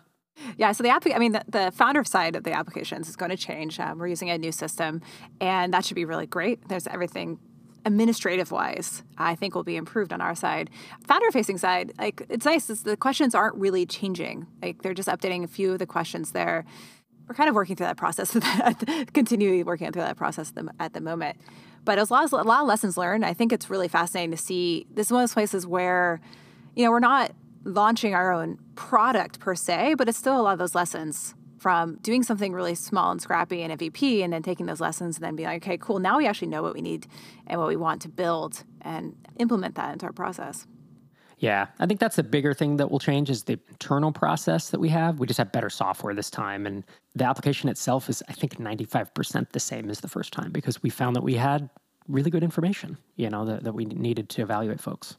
[0.58, 3.30] Yeah, so the app, I mean, the, the, founder side of the applications is going
[3.30, 3.80] to change.
[3.80, 5.00] Um, we're using a new system,
[5.40, 6.68] and that should be really great.
[6.68, 7.38] There's everything
[7.86, 10.68] administrative wise, I think will be improved on our side.
[11.06, 12.68] Founder facing side, like it's nice.
[12.68, 14.46] It's, the questions aren't really changing.
[14.60, 16.64] Like they're just updating a few of the questions there.
[17.28, 18.36] We're kind of working through that process,
[19.14, 21.38] continually working through that process at the, at the moment.
[21.86, 24.36] But as a lot, a lot of lessons learned, I think it's really fascinating to
[24.36, 24.86] see.
[24.92, 26.20] This is one of those places where,
[26.74, 27.32] you know, we're not
[27.64, 31.94] launching our own product per se, but it's still a lot of those lessons from
[32.02, 35.36] doing something really small and scrappy and MVP and then taking those lessons and then
[35.36, 37.06] being like, okay, cool, now we actually know what we need
[37.46, 40.66] and what we want to build and implement that into our process.
[41.38, 44.80] Yeah, I think that's the bigger thing that will change is the internal process that
[44.80, 45.18] we have.
[45.18, 46.66] We just have better software this time.
[46.66, 46.82] And
[47.14, 50.88] the application itself is, I think, 95% the same as the first time because we
[50.88, 51.68] found that we had
[52.08, 55.16] really good information, you know, that, that we needed to evaluate folks.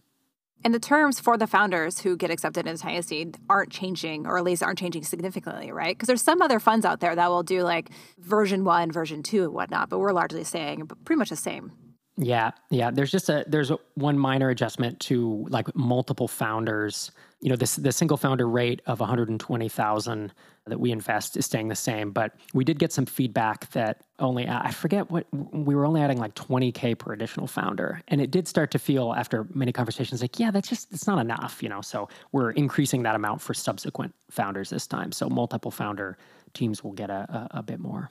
[0.64, 4.44] And the terms for the founders who get accepted into Seed aren't changing, or at
[4.44, 5.96] least aren't changing significantly, right?
[5.96, 9.44] Because there's some other funds out there that will do like version one, version two,
[9.44, 11.74] and whatnot, but we're largely staying pretty much the same.
[12.18, 12.90] Yeah, yeah.
[12.90, 17.12] There's just a there's a, one minor adjustment to like multiple founders.
[17.42, 20.34] You know, this the single founder rate of 120,000
[20.66, 24.48] that we invest is staying the same, but we did get some feedback that only
[24.48, 28.48] I forget what we were only adding like 20k per additional founder, and it did
[28.48, 31.62] start to feel after many conversations like, yeah, that's just it's not enough.
[31.62, 35.12] You know, so we're increasing that amount for subsequent founders this time.
[35.12, 36.18] So multiple founder
[36.56, 38.10] teams will get a, a, a bit more.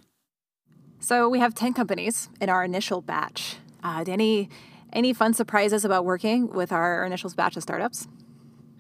[1.01, 3.57] So we have 10 companies in our initial batch.
[3.83, 4.49] Uh, any
[4.93, 8.09] any fun surprises about working with our initial batch of startups?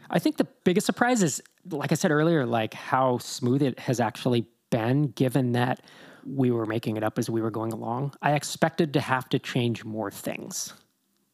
[0.08, 4.00] I think the biggest surprise is, like I said earlier, like how smooth it has
[4.00, 5.82] actually been, given that
[6.24, 8.14] we were making it up as we were going along.
[8.22, 10.72] I expected to have to change more things.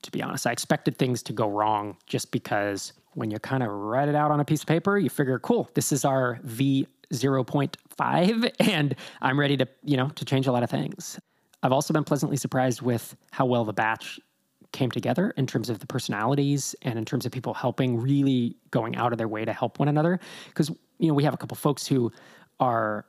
[0.03, 3.71] To be honest, I expected things to go wrong just because when you kind of
[3.71, 6.87] write it out on a piece of paper, you figure, cool, this is our V
[7.13, 11.21] 0.5 and I'm ready to, you know, to change a lot of things.
[11.63, 14.19] I've also been pleasantly surprised with how well the batch
[14.73, 18.97] came together in terms of the personalities and in terms of people helping, really going
[18.97, 20.19] out of their way to help one another.
[20.49, 22.11] Because, you know, we have a couple folks who
[22.59, 23.05] are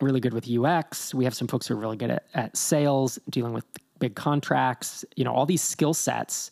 [0.00, 1.14] really good with UX.
[1.14, 3.64] We have some folks who are really good at, at sales, dealing with
[3.98, 6.50] big contracts, you know, all these skill sets.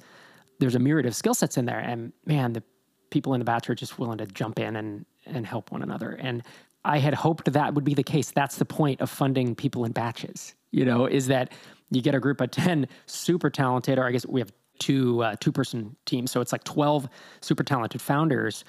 [0.61, 1.81] There's a myriad of skill sets in there.
[1.81, 2.63] And man, the
[3.11, 6.13] people in the batch are just willing to jump in and, and help one another.
[6.13, 6.45] And
[6.85, 8.31] I had hoped that would be the case.
[8.31, 11.53] That's the point of funding people in batches, you know, is that
[11.91, 15.37] you get a group of 10 super talented, or I guess we have two uh,
[15.39, 16.31] two person teams.
[16.31, 17.09] So it's like 12
[17.41, 18.65] super talented founders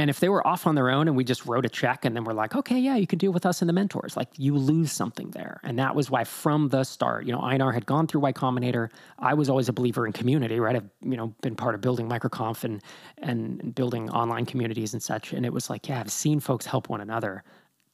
[0.00, 2.16] and if they were off on their own and we just wrote a check and
[2.16, 4.56] then we're like, okay, yeah, you can deal with us and the mentors, like you
[4.56, 5.60] lose something there.
[5.62, 8.88] And that was why from the start, you know, Einar had gone through Y Combinator.
[9.18, 10.74] I was always a believer in community, right?
[10.74, 12.82] I've, you know, been part of building microconf and,
[13.18, 15.34] and building online communities and such.
[15.34, 17.44] And it was like, yeah, I've seen folks help one another.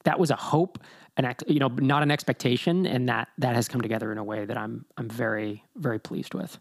[0.04, 0.78] That was a hope,
[1.16, 2.86] and you know, not an expectation.
[2.86, 6.34] And that, that has come together in a way that I'm, I'm very, very pleased
[6.34, 6.60] with.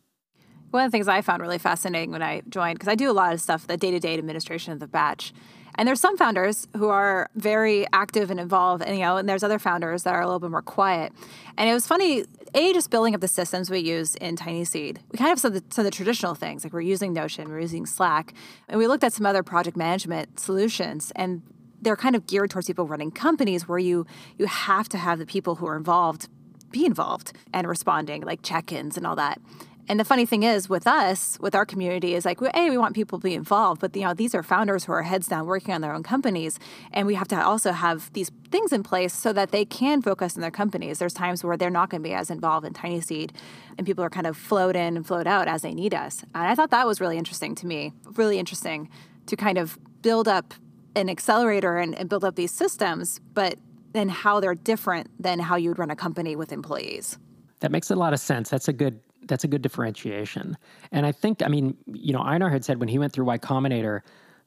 [0.72, 3.14] One of the things I found really fascinating when I joined, because I do a
[3.14, 5.34] lot of stuff, the day to day administration of the batch.
[5.78, 9.44] And there's some founders who are very active and involved, and you know, and there's
[9.44, 11.12] other founders that are a little bit more quiet.
[11.58, 12.24] And it was funny,
[12.54, 14.98] a just building up the systems we use in TinySeed.
[15.12, 17.50] We kind of some of, the, some of the traditional things, like we're using Notion,
[17.50, 18.34] we're using Slack,
[18.70, 21.42] and we looked at some other project management solutions, and
[21.82, 25.26] they're kind of geared towards people running companies where you you have to have the
[25.26, 26.30] people who are involved
[26.72, 29.40] be involved and responding, like check-ins and all that.
[29.88, 32.96] And the funny thing is, with us, with our community, is like, hey, we want
[32.96, 35.76] people to be involved, but you know, these are founders who are heads down working
[35.76, 36.60] on their own companies,
[36.92, 40.36] and we have to also have these things in place so that they can focus
[40.36, 40.98] on their companies.
[40.98, 43.32] There's times where they're not going to be as involved in TinySeed,
[43.78, 46.24] and people are kind of float in and float out as they need us.
[46.34, 48.90] And I thought that was really interesting to me, really interesting
[49.28, 50.56] to kind of build up
[50.96, 53.60] an accelerator and, and build up these systems, but
[53.92, 57.20] then how they're different than how you would run a company with employees.
[57.60, 58.50] That makes a lot of sense.
[58.50, 60.58] That's a good that's a good differentiation.
[60.92, 63.38] And I think, I mean, you know, Einar had said when he went through Y
[63.38, 64.02] Combinator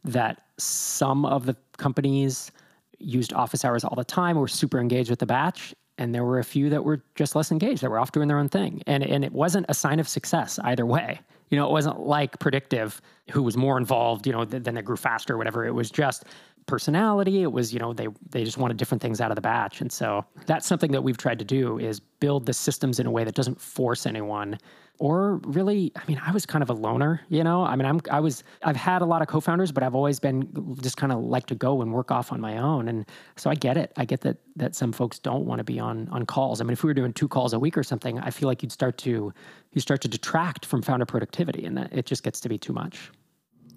[0.05, 2.51] that some of the companies
[2.99, 6.39] used office hours all the time, were super engaged with the batch, and there were
[6.39, 8.83] a few that were just less engaged, that were off doing their own thing.
[8.87, 11.21] And and it wasn't a sign of success either way.
[11.51, 14.97] You know, it wasn't like predictive who was more involved, you know, then they grew
[14.97, 15.67] faster or whatever.
[15.67, 16.25] It was just
[16.69, 17.43] personality.
[17.43, 19.81] It was, you know, they they just wanted different things out of the batch.
[19.81, 23.11] And so that's something that we've tried to do is build the systems in a
[23.11, 24.59] way that doesn't force anyone
[24.99, 27.63] or really i mean i was kind of a loner you know?
[27.63, 30.49] I mean i'm i was i've had a lot of co-founders but i've always been
[30.81, 32.89] just kind of like to go and work off on my own.
[32.89, 33.93] And so i get it.
[33.97, 36.61] I get that that some folks don't want to be on on calls.
[36.61, 38.63] I mean if we were doing two calls a week or something i feel like
[38.63, 39.33] you'd start to
[39.73, 42.73] you start to detract from founder productivity and that it just gets to be too
[42.73, 43.11] much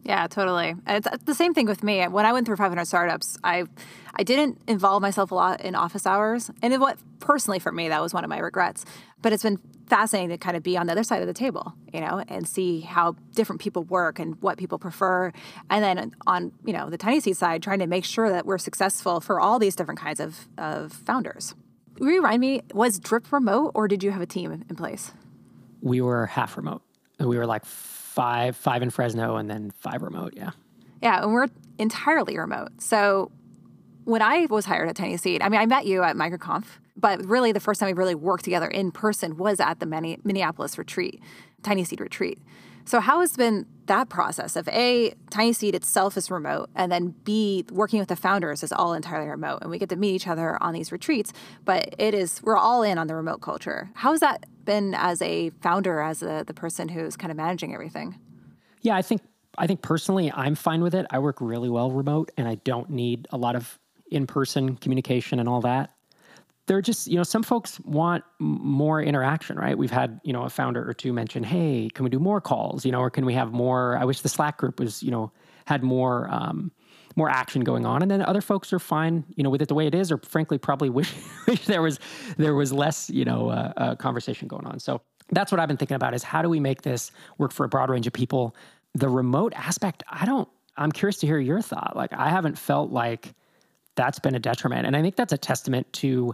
[0.04, 0.76] yeah, totally.
[0.88, 2.04] It's uh, the same thing with me.
[2.08, 3.66] When I went through 500 startups, I
[4.14, 8.02] I didn't involve myself a lot in office hours, and what personally for me that
[8.02, 8.84] was one of my regrets.
[9.22, 11.74] But it's been fascinating to kind of be on the other side of the table,
[11.94, 15.32] you know, and see how different people work and what people prefer,
[15.70, 19.22] and then on you know the TinySeed side, trying to make sure that we're successful
[19.22, 21.54] for all these different kinds of of founders.
[22.00, 25.12] Remind me, was Drip remote or did you have a team in place?
[25.82, 26.82] We were half remote.
[27.20, 27.66] We were like
[28.12, 30.34] five, five in Fresno, and then five remote.
[30.36, 30.52] Yeah.
[31.02, 31.48] Yeah, and we're
[31.80, 32.70] entirely remote.
[32.80, 33.32] So
[34.04, 36.66] when I was hired at TinySeed, I mean, I met you at MicroConf,
[36.98, 40.78] but really the first time we really worked together in person was at the Minneapolis
[40.78, 41.22] retreat,
[41.64, 42.38] TinySeed retreat.
[42.86, 47.66] So how has been that process of A, TinySeed itself is remote, and then B,
[47.72, 49.60] working with the founders is all entirely remote.
[49.62, 51.34] And we get to meet each other on these retreats,
[51.66, 53.90] but it is, we're all in on the remote culture.
[53.96, 57.74] How has that been as a founder, as a, the person who's kind of managing
[57.74, 58.18] everything?
[58.82, 59.22] Yeah, I think
[59.58, 61.06] I think personally I'm fine with it.
[61.10, 63.78] I work really well remote and I don't need a lot of
[64.10, 65.92] in-person communication and all that
[66.72, 69.78] they're just you know some folks want more interaction right?
[69.78, 72.86] We've had you know a founder or two mention hey can we do more calls?
[72.86, 73.98] You know or can we have more?
[73.98, 75.34] I wish the slack group was you know
[75.66, 76.72] had more um,
[77.18, 78.02] more action going on.
[78.02, 80.18] And then other folks are fine you know with it the way it is or
[80.20, 81.14] frankly probably wish,
[81.46, 82.00] wish there was
[82.38, 84.80] there was less you know uh, uh, conversation going on.
[84.80, 85.02] So
[85.34, 87.70] that's what i've been thinking about is how do we make this work for a
[87.70, 88.56] broad range of people?
[88.96, 91.98] The remote aspect i don't i'm curious to hear your thought.
[91.98, 93.36] Like i haven't felt like
[93.96, 94.86] that's been a detriment.
[94.88, 96.34] And I think that's a testament to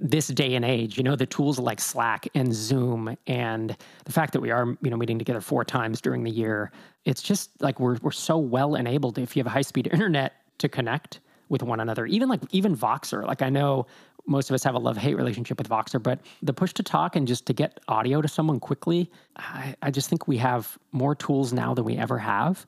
[0.00, 4.32] this day and age, you know, the tools like Slack and Zoom and the fact
[4.32, 6.70] that we are, you know, meeting together four times during the year.
[7.04, 10.34] It's just like we're we're so well enabled if you have a high speed internet
[10.58, 12.06] to connect with one another.
[12.06, 13.26] Even like even Voxer.
[13.26, 13.86] Like I know
[14.26, 17.16] most of us have a love hate relationship with Voxer, but the push to talk
[17.16, 21.14] and just to get audio to someone quickly, I, I just think we have more
[21.14, 22.66] tools now than we ever have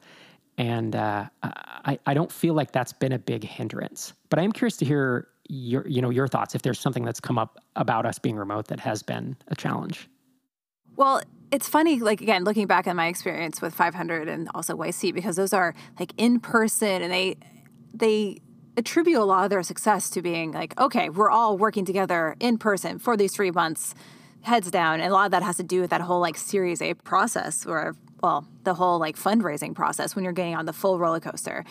[0.61, 4.13] and uh, I, I don't feel like that's been a big hindrance.
[4.29, 7.21] But I am curious to hear your you know your thoughts if there's something that's
[7.21, 10.09] come up about us being remote that has been a challenge.
[10.97, 15.13] Well, it's funny, like again, looking back on my experience with 500 and also YC,
[15.13, 17.37] because those are like in person, and they
[17.93, 18.39] they
[18.77, 22.57] attribute a lot of their success to being like, okay, we're all working together in
[22.57, 23.95] person for these three months
[24.43, 25.01] heads down.
[25.01, 27.67] And a lot of that has to do with that whole like Series A process
[27.67, 31.65] or, well, the whole like fundraising process when you're getting on the full roller coaster.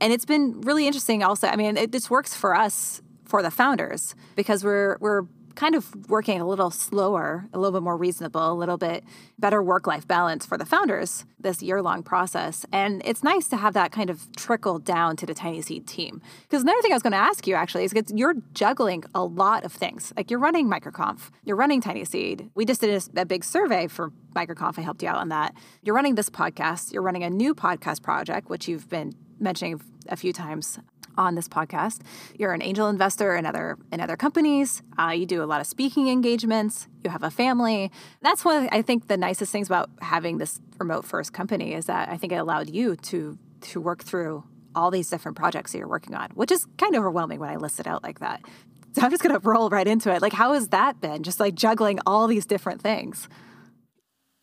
[0.00, 1.46] And it's been really interesting also.
[1.46, 5.24] I mean, it, this works for us for the founders because we're we're
[5.56, 9.02] kind of working a little slower, a little bit more reasonable, a little bit
[9.38, 12.64] better work life balance for the founders this year long process.
[12.72, 16.20] And it's nice to have that kind of trickle down to the TinySeed team.
[16.42, 19.64] Because another thing I was going to ask you actually is you're juggling a lot
[19.64, 20.12] of things.
[20.16, 22.50] Like you're running MicroConf, you're running Tiny Seed.
[22.54, 24.78] We just did a, a big survey for MicroConf.
[24.78, 25.54] I helped you out on that.
[25.82, 30.16] You're running this podcast, you're running a new podcast project, which you've been mentioning a
[30.16, 30.78] few times
[31.16, 32.00] on this podcast.
[32.38, 34.82] You're an angel investor in other in other companies.
[34.98, 36.88] Uh, you do a lot of speaking engagements.
[37.04, 37.90] You have a family.
[38.22, 42.08] That's one I think the nicest things about having this remote first company is that
[42.08, 45.88] I think it allowed you to to work through all these different projects that you're
[45.88, 48.42] working on, which is kind of overwhelming when I list it out like that.
[48.92, 50.22] So I'm just going to roll right into it.
[50.22, 51.22] Like, how has that been?
[51.22, 53.28] Just like juggling all these different things.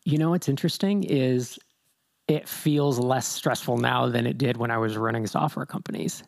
[0.06, 1.58] You know what's interesting is
[2.28, 6.24] it feels less stressful now than it did when I was running software companies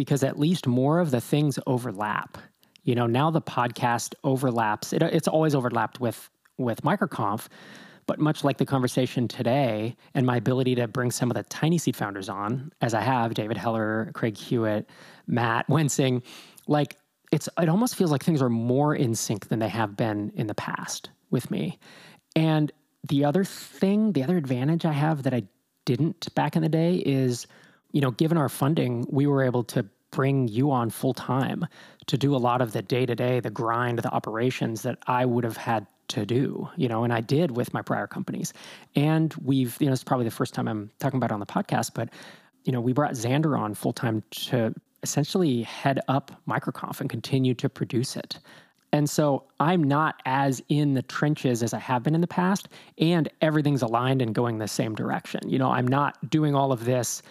[0.00, 2.38] because at least more of the things overlap.
[2.84, 4.94] You know, now the podcast overlaps.
[4.94, 7.48] It, it's always overlapped with with MicroConf,
[8.06, 11.94] but much like the conversation today and my ability to bring some of the TinySeed
[11.94, 14.88] founders on, as I have David Heller, Craig Hewitt,
[15.26, 16.22] Matt Wensing,
[16.66, 16.96] like
[17.30, 20.46] it's it almost feels like things are more in sync than they have been in
[20.46, 21.78] the past with me.
[22.34, 22.72] And
[23.06, 25.42] the other thing, the other advantage I have that I
[25.84, 27.46] didn't back in the day is
[27.92, 31.66] you know, given our funding, we were able to bring you on full time
[32.06, 35.24] to do a lot of the day to day, the grind, the operations that I
[35.24, 38.52] would have had to do, you know, and I did with my prior companies.
[38.96, 41.46] And we've, you know, it's probably the first time I'm talking about it on the
[41.46, 42.08] podcast, but,
[42.64, 44.74] you know, we brought Xander on full time to
[45.04, 48.40] essentially head up MicroConf and continue to produce it.
[48.92, 52.68] And so I'm not as in the trenches as I have been in the past,
[52.98, 55.48] and everything's aligned and going the same direction.
[55.48, 57.22] You know, I'm not doing all of this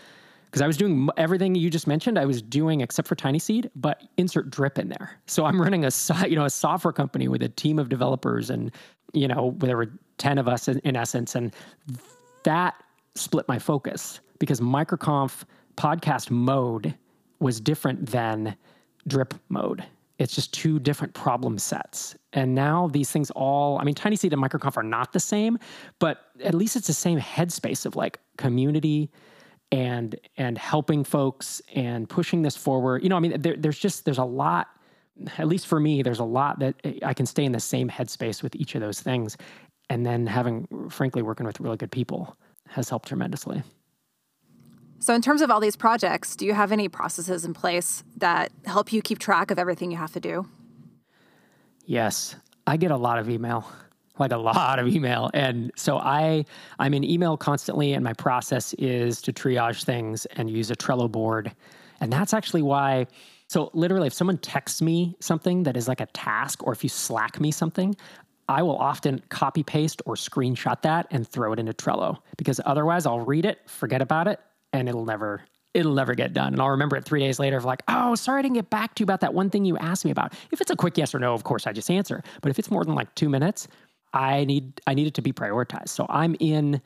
[0.49, 2.17] because I was doing everything you just mentioned.
[2.17, 5.19] I was doing except for TinySeed, but insert Drip in there.
[5.27, 5.91] So I'm running a
[6.27, 8.71] you know a software company with a team of developers, and
[9.13, 11.53] you know there were ten of us in, in essence, and
[12.43, 12.75] that
[13.15, 15.43] split my focus because MicroConf
[15.75, 16.95] podcast mode
[17.39, 18.55] was different than
[19.07, 19.83] Drip mode.
[20.17, 22.15] It's just two different problem sets.
[22.33, 25.57] And now these things all, I mean, TinySeed and MicroConf are not the same,
[25.99, 29.09] but at least it's the same headspace of like community,
[29.71, 33.03] and and helping folks and pushing this forward.
[33.03, 34.67] You know, I mean, there, there's just there's a lot.
[35.37, 38.41] At least for me, there's a lot that I can stay in the same headspace
[38.41, 39.35] with each of those things,
[39.89, 42.37] and then having, frankly, working with really good people
[42.69, 43.61] has helped tremendously.
[44.99, 48.51] So, in terms of all these projects, do you have any processes in place that
[48.65, 50.47] help you keep track of everything you have to do?
[51.85, 52.35] Yes,
[52.67, 53.65] I get a lot of email
[54.19, 55.29] like a lot of email.
[55.33, 56.45] And so I
[56.79, 61.11] I'm in email constantly and my process is to triage things and use a Trello
[61.11, 61.53] board.
[62.01, 63.07] And that's actually why
[63.47, 66.89] so literally if someone texts me something that is like a task or if you
[66.89, 67.95] slack me something,
[68.47, 73.05] I will often copy paste or screenshot that and throw it into Trello because otherwise
[73.05, 74.39] I'll read it, forget about it,
[74.73, 75.41] and it'll never
[75.73, 76.53] it'll never get done.
[76.53, 78.95] And I'll remember it three days later of like, oh, sorry I didn't get back
[78.95, 80.33] to you about that one thing you asked me about.
[80.51, 82.23] If it's a quick yes or no, of course I just answer.
[82.41, 83.67] But if it's more than like two minutes,
[84.13, 85.89] I need I need it to be prioritized.
[85.89, 86.81] So I'm in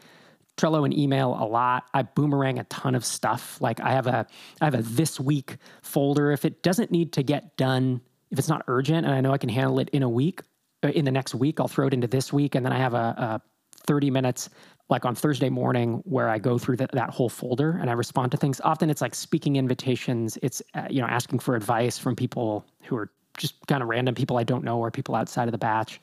[0.57, 1.86] Trello and email a lot.
[1.93, 3.59] I boomerang a ton of stuff.
[3.59, 4.27] Like I have a
[4.62, 6.31] I have a this week folder.
[6.31, 9.38] If it doesn't need to get done, if it's not urgent and I know I
[9.38, 10.41] can handle it in a week,
[10.83, 12.93] uh, in the next week, I'll throw it into this week, and then I have
[12.93, 13.41] a, a
[13.88, 14.49] 30 minutes
[14.89, 18.31] like on Thursday morning where I go through the, that whole folder and I respond
[18.31, 18.62] to things.
[18.63, 20.38] Often it's like speaking invitations.
[20.41, 24.13] It's uh, you know asking for advice from people who are just kind of random
[24.13, 25.99] people I don't know or people outside of the batch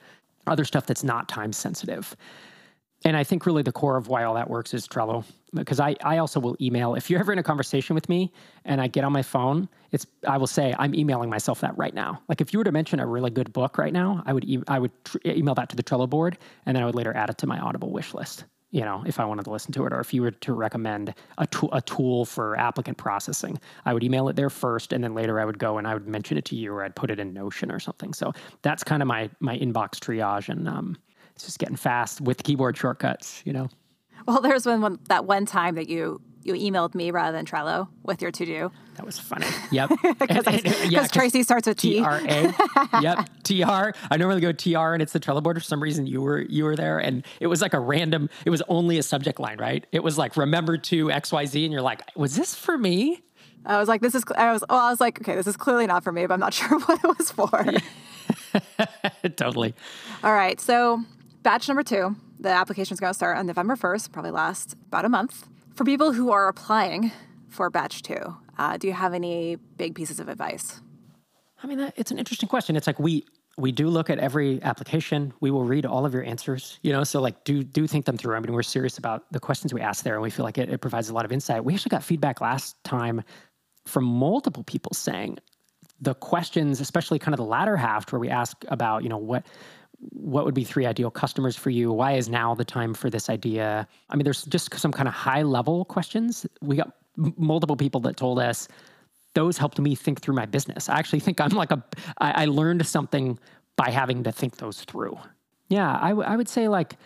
[0.46, 2.16] other stuff that's not time sensitive.
[3.04, 5.24] And I think really the core of why all that works is Trello.
[5.54, 6.94] Because I, I also will email.
[6.94, 8.32] If you're ever in a conversation with me
[8.64, 11.94] and I get on my phone, it's I will say I'm emailing myself that right
[11.94, 12.22] now.
[12.28, 14.62] Like if you were to mention a really good book right now, I would e-
[14.68, 17.30] I would tr- email that to the Trello board, and then I would later add
[17.30, 18.44] it to my Audible wish list.
[18.72, 21.14] You know, if I wanted to listen to it, or if you were to recommend
[21.38, 25.12] a tool a tool for applicant processing, I would email it there first, and then
[25.12, 27.18] later I would go and I would mention it to you, or I'd put it
[27.18, 28.14] in Notion or something.
[28.14, 30.96] So that's kind of my my inbox triage, and um,
[31.34, 33.68] it's just getting fast with keyboard shortcuts, you know.
[34.26, 37.88] Well, there's one, one that one time that you you emailed me rather than Trello
[38.02, 38.72] with your to do.
[38.96, 39.46] That was funny.
[39.70, 39.90] Yep.
[40.18, 41.94] Because yeah, Tracy starts with T.
[41.94, 42.54] T R A.
[43.00, 43.28] Yep.
[43.44, 43.94] T R.
[44.10, 45.56] I normally go T R and it's the Trello board.
[45.56, 48.28] For some reason, you were you were there, and it was like a random.
[48.44, 49.86] It was only a subject line, right?
[49.92, 53.22] It was like remember to X Y Z, and you're like, was this for me?
[53.64, 54.24] I was like, this is.
[54.36, 54.64] I was.
[54.68, 56.78] Well, I was like, okay, this is clearly not for me, but I'm not sure
[56.80, 57.64] what it was for.
[59.36, 59.74] totally.
[60.24, 60.60] All right.
[60.60, 61.02] So,
[61.42, 65.04] batch number two, the application is going to start on November 1st, probably last about
[65.04, 65.46] a month.
[65.80, 67.10] For people who are applying
[67.48, 70.82] for batch two, uh, do you have any big pieces of advice?
[71.62, 72.76] I mean, it's an interesting question.
[72.76, 73.24] It's like we
[73.56, 75.32] we do look at every application.
[75.40, 78.18] We will read all of your answers, you know, so like do do think them
[78.18, 78.34] through.
[78.34, 80.68] I mean, we're serious about the questions we ask there and we feel like it,
[80.68, 81.64] it provides a lot of insight.
[81.64, 83.22] We actually got feedback last time
[83.86, 85.38] from multiple people saying
[85.98, 89.46] the questions, especially kind of the latter half where we ask about, you know, what
[90.00, 91.92] what would be three ideal customers for you?
[91.92, 93.86] Why is now the time for this idea?
[94.08, 96.46] I mean, there's just some kind of high level questions.
[96.62, 98.68] We got m- multiple people that told us
[99.34, 100.88] those helped me think through my business.
[100.88, 101.84] I actually think I'm like a,
[102.18, 103.38] I, I learned something
[103.76, 105.18] by having to think those through.
[105.68, 106.96] Yeah, I, w- I would say like,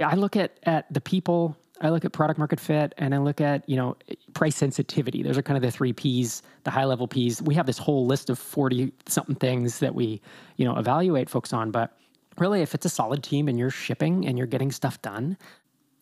[0.00, 3.40] I look at, at the people, I look at product market fit, and I look
[3.40, 3.96] at, you know,
[4.34, 5.22] price sensitivity.
[5.22, 7.42] Those are kind of the three P's, the high level P's.
[7.42, 10.20] We have this whole list of 40 something things that we,
[10.56, 11.70] you know, evaluate folks on.
[11.70, 11.96] But
[12.38, 15.36] really, if it's a solid team and you're shipping and you're getting stuff done,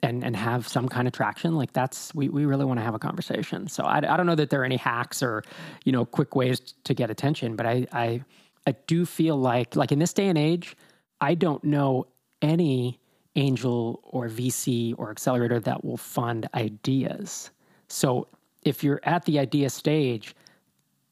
[0.03, 2.95] and and have some kind of traction like that's we, we really want to have
[2.95, 3.69] a conversation.
[3.69, 5.43] So I, I don't know that there are any hacks or
[5.85, 8.23] you know quick ways to get attention but I, I
[8.67, 10.77] i do feel like like in this day and age
[11.23, 12.07] i don't know
[12.43, 13.01] any
[13.37, 17.51] angel or vc or accelerator that will fund ideas.
[17.89, 18.29] So
[18.63, 20.35] if you're at the idea stage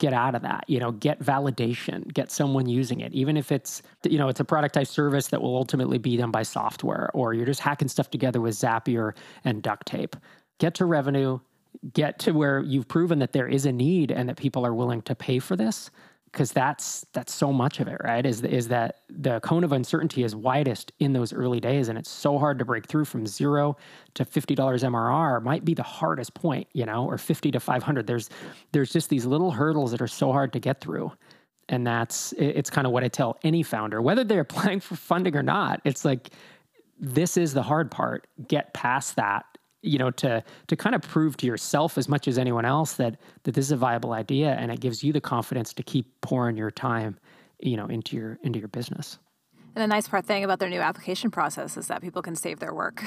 [0.02, 3.82] get out of that you know get validation get someone using it even if it's
[4.02, 7.46] you know it's a productized service that will ultimately be done by software or you're
[7.46, 9.12] just hacking stuff together with Zapier
[9.44, 10.16] and duct tape.
[10.58, 11.38] Get to revenue
[11.94, 15.02] get to where you've proven that there is a need and that people are willing
[15.02, 15.88] to pay for this
[16.32, 18.24] because that's that's so much of it right?
[18.24, 22.10] Is is that the cone of uncertainty is widest in those early days and it's
[22.10, 23.76] so hard to break through from 0
[24.14, 28.30] to $50 MRR might be the hardest point you know or 50 to 500 there's
[28.72, 31.12] there's just these little hurdles that are so hard to get through
[31.68, 35.36] and that's it's kind of what I tell any founder whether they're applying for funding
[35.36, 35.80] or not.
[35.84, 36.30] It's like
[36.98, 38.26] this is the hard part.
[38.46, 39.44] Get past that
[39.82, 43.16] you know to to kind of prove to yourself as much as anyone else that
[43.42, 46.56] that this is a viable idea and it gives you the confidence to keep pouring
[46.56, 47.18] your time
[47.58, 49.18] you know into your into your business.
[49.74, 52.60] And the nice part thing about their new application process is that people can save
[52.60, 53.02] their work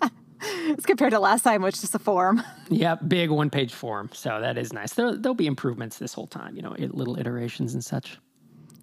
[0.76, 2.42] as compared to last time which is just a form.
[2.68, 4.10] Yeah big one page form.
[4.12, 4.94] So that is nice.
[4.94, 8.18] There, there'll be improvements this whole time you know little iterations and such.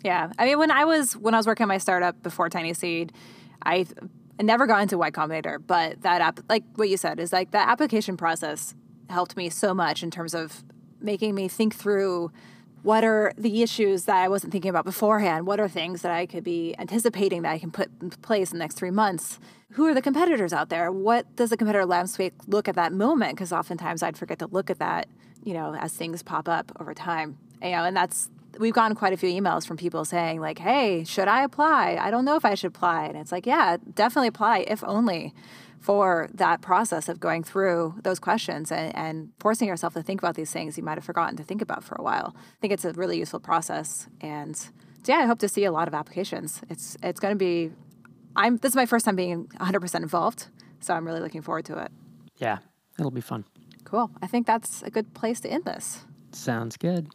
[0.03, 0.32] Yeah.
[0.38, 3.11] I mean when i was when i was working on my startup before TinySeed
[3.65, 3.86] i
[4.39, 7.51] I never got into Y Combinator, but that app, like what you said, is like
[7.51, 8.73] the application process
[9.09, 10.63] helped me so much in terms of
[10.99, 12.31] making me think through
[12.81, 15.47] what are the issues that I wasn't thinking about beforehand?
[15.47, 18.57] What are things that I could be anticipating that I can put in place in
[18.57, 19.39] the next three months?
[19.71, 20.91] Who are the competitors out there?
[20.91, 23.36] What does the competitor landscape look at that moment?
[23.36, 25.07] Because oftentimes I'd forget to look at that,
[25.43, 27.38] you know, as things pop up over time.
[27.61, 28.29] You know, and that's
[28.59, 31.97] we've gotten quite a few emails from people saying like hey should i apply?
[31.99, 33.05] I don't know if i should apply.
[33.05, 35.33] And it's like yeah definitely apply if only
[35.79, 40.35] for that process of going through those questions and, and forcing yourself to think about
[40.35, 42.33] these things you might have forgotten to think about for a while.
[42.37, 44.71] I think it's a really useful process and so
[45.07, 46.61] yeah i hope to see a lot of applications.
[46.69, 47.71] It's it's going to be
[48.35, 50.47] i'm this is my first time being 100% involved
[50.79, 51.91] so i'm really looking forward to it.
[52.37, 52.59] Yeah
[52.99, 53.45] it'll be fun.
[53.85, 54.11] Cool.
[54.21, 56.05] I think that's a good place to end this.
[56.31, 57.09] Sounds good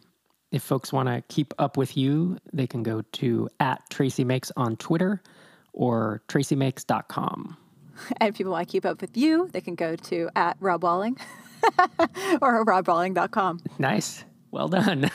[0.51, 4.51] if folks want to keep up with you, they can go to at Tracy Makes
[4.57, 5.21] on Twitter
[5.73, 7.57] or tracymakes.com.
[8.21, 10.83] And if people want to keep up with you, they can go to at Rob
[10.83, 11.17] Walling
[12.41, 13.59] or robwalling.com.
[13.77, 14.23] Nice.
[14.51, 15.11] Well done.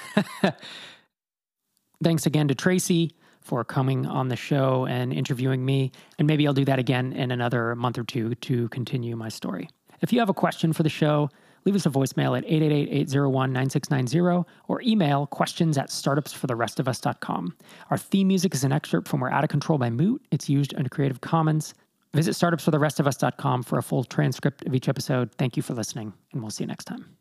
[2.02, 5.92] Thanks again to Tracy for coming on the show and interviewing me.
[6.18, 9.70] And maybe I'll do that again in another month or two to continue my story.
[10.02, 11.30] If you have a question for the show,
[11.64, 17.56] leave us a voicemail at 888-801-9690 or email questions at startupsfortherestofus.com.
[17.90, 20.22] Our theme music is an excerpt from We're Out of Control by Moot.
[20.30, 21.74] It's used under Creative Commons.
[22.12, 25.32] Visit startupsfortherestofus.com for a full transcript of each episode.
[25.32, 27.16] Thank you for listening, and we'll see you next time.